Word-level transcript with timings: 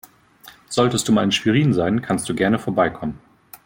Solltest 0.67 1.07
du 1.07 1.11
mal 1.11 1.23
in 1.25 1.31
Schwerin 1.31 1.73
sein, 1.75 2.01
kannst 2.01 2.27
du 2.27 2.33
gerne 2.33 2.57
vorbeikommen. 2.57 3.19